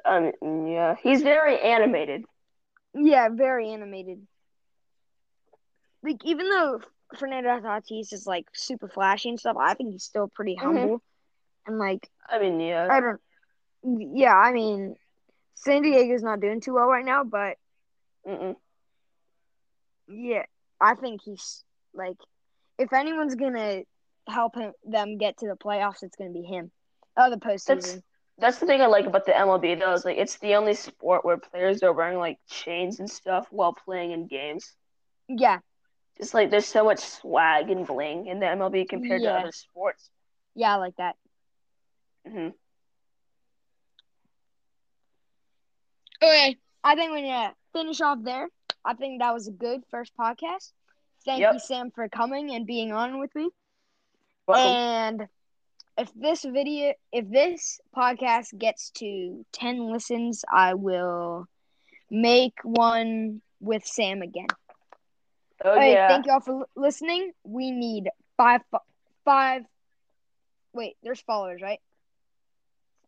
I 0.05 0.19
mean, 0.41 0.67
yeah, 0.67 0.95
he's 1.01 1.21
very 1.21 1.59
animated. 1.59 2.25
Yeah, 2.93 3.29
very 3.29 3.69
animated. 3.71 4.27
Like 6.03 6.23
even 6.25 6.49
though 6.49 6.81
Fernando 7.17 7.49
Tatis 7.59 8.13
is 8.13 8.25
like 8.27 8.47
super 8.53 8.87
flashy 8.87 9.29
and 9.29 9.39
stuff, 9.39 9.57
I 9.59 9.73
think 9.73 9.91
he's 9.93 10.03
still 10.03 10.27
pretty 10.27 10.55
Mhm. 10.55 10.63
humble. 10.63 11.01
And 11.65 11.77
like 11.79 12.09
I 12.29 12.39
mean, 12.39 12.59
yeah. 12.59 12.87
I 12.89 12.99
don't, 13.01 13.21
yeah, 14.15 14.35
I 14.35 14.51
mean, 14.51 14.95
San 15.55 15.81
Diego's 15.81 16.23
not 16.23 16.39
doing 16.41 16.61
too 16.61 16.73
well 16.73 16.87
right 16.87 17.05
now, 17.05 17.23
but 17.23 17.57
Mm-mm. 18.25 18.55
yeah, 20.07 20.43
I 20.81 20.95
think 20.95 21.21
he's 21.23 21.63
like, 21.93 22.17
if 22.77 22.93
anyone's 22.93 23.35
gonna 23.35 23.83
help 24.27 24.55
him 24.55 24.73
them 24.83 25.17
get 25.17 25.37
to 25.39 25.47
the 25.47 25.55
playoffs, 25.55 26.03
it's 26.03 26.15
gonna 26.15 26.31
be 26.31 26.43
him. 26.43 26.71
Oh, 27.17 27.29
the 27.29 27.37
postseason. 27.37 27.67
That's 27.67 28.01
that's 28.39 28.59
the 28.59 28.65
thing 28.65 28.81
I 28.81 28.87
like 28.87 29.05
about 29.05 29.25
the 29.25 29.37
MLB 29.37 29.75
though. 29.75 29.93
Is 29.93 30.05
like 30.05 30.17
it's 30.17 30.37
the 30.39 30.55
only 30.55 30.73
sport 30.73 31.25
where 31.25 31.37
players 31.37 31.83
are 31.83 31.93
wearing 31.93 32.17
like 32.19 32.39
chains 32.47 32.99
and 32.99 33.09
stuff 33.09 33.47
while 33.51 33.73
playing 33.73 34.11
in 34.11 34.27
games. 34.27 34.75
yeah, 35.29 35.59
Just 36.17 36.33
like 36.33 36.49
there's 36.49 36.67
so 36.67 36.83
much 36.83 36.99
swag 36.99 37.69
and 37.69 37.85
bling 37.87 38.27
in 38.27 38.39
the 38.39 38.47
MLB 38.47 38.85
compared 38.85 39.23
Yeah. 39.23 39.31
to 39.31 39.33
other 39.33 39.51
sports. 39.51 40.11
yeah, 40.55 40.73
I 40.73 40.77
like 40.77 40.95
that. 40.97 41.15
hmm 42.25 42.49
Okay, 46.21 46.57
I 46.83 46.95
think 46.95 47.11
we're 47.11 47.21
gonna 47.21 47.55
finish 47.73 48.01
off 48.01 48.19
there. 48.23 48.49
I 48.85 48.93
think 48.93 49.19
that 49.19 49.33
was 49.33 49.47
a 49.47 49.51
good 49.51 49.83
first 49.89 50.13
podcast. 50.15 50.73
Thank 51.25 51.41
Yep. 51.41 51.51
you, 51.51 51.59
Sam, 51.59 51.91
for 51.91 52.07
coming 52.09 52.51
and 52.51 52.65
being 52.65 52.91
on 52.91 53.19
with 53.19 53.33
me. 53.35 53.49
Welcome. 54.47 54.79
And 54.79 55.27
if 55.99 56.11
this 56.15 56.43
video, 56.43 56.93
if 57.11 57.29
this 57.29 57.79
podcast 57.95 58.57
gets 58.57 58.89
to 58.91 59.45
10 59.51 59.91
listens, 59.91 60.43
I 60.51 60.73
will 60.73 61.47
make 62.09 62.53
one 62.63 63.41
with 63.59 63.85
Sam 63.85 64.21
again. 64.21 64.47
oh 65.63 65.69
All 65.69 65.75
right, 65.75 65.91
yeah. 65.91 66.07
thank 66.07 66.25
you 66.25 66.31
all 66.31 66.39
for 66.39 66.65
listening. 66.75 67.33
We 67.43 67.71
need 67.71 68.09
five, 68.37 68.61
five. 69.25 69.63
Wait, 70.73 70.95
there's 71.03 71.19
followers, 71.21 71.61
right? 71.61 71.79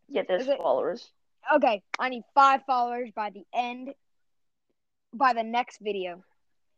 Yeah, 0.08 0.22
there's 0.28 0.46
it- 0.48 0.58
followers. 0.58 1.08
Okay, 1.52 1.82
I 1.98 2.08
need 2.08 2.22
five 2.34 2.60
followers 2.66 3.10
by 3.16 3.30
the 3.30 3.44
end, 3.52 3.94
by 5.12 5.32
the 5.32 5.42
next 5.42 5.78
video. 5.80 6.22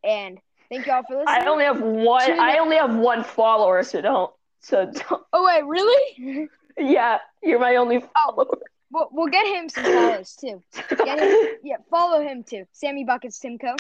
And 0.03 0.39
thank 0.71 0.87
you 0.87 0.93
all 0.93 1.03
for 1.03 1.17
listening. 1.19 1.43
I 1.43 1.47
only 1.47 1.65
have 1.65 1.83
one. 1.83 2.41
I 2.41 2.59
only 2.59 2.77
have 2.77 2.95
one 2.95 3.25
follower, 3.25 3.83
so 3.83 4.01
don't. 4.01 4.33
So 4.65 4.87
don't. 4.87 5.23
oh 5.33 5.45
wait, 5.45 5.65
really? 5.67 6.49
Yeah, 6.79 7.19
you're 7.43 7.61
my 7.61 7.77
only 7.77 8.01
follower. 8.01 8.47
we'll, 8.91 9.09
we'll 9.13 9.29
get 9.29 9.47
him 9.47 9.69
some 9.69 9.85
follows 9.85 10.35
too. 10.37 10.63
Get 10.89 11.19
him, 11.21 11.59
yeah, 11.63 11.77
follow 11.91 12.21
him 12.27 12.43
too. 12.45 12.65
Sammy 12.73 13.05
Buckets 13.05 13.39
Timko. 13.39 13.77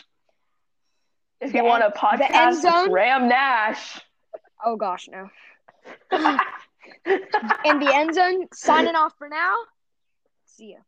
if 1.40 1.52
The 1.52 1.58
you 1.58 1.64
want 1.64 1.82
a 1.82 1.86
end- 1.86 2.20
the 2.20 2.24
end 2.26 2.34
podcast 2.34 2.50
with 2.50 2.72
zone? 2.72 2.92
Ram 2.92 3.28
Nash. 3.28 4.00
Oh 4.64 4.76
gosh, 4.76 5.08
no. 5.10 5.30
In 7.64 7.78
the 7.78 7.90
end 7.94 8.14
zone, 8.14 8.46
signing 8.52 8.94
off 8.94 9.14
for 9.18 9.28
now. 9.28 9.54
See 10.46 10.72
ya. 10.72 10.78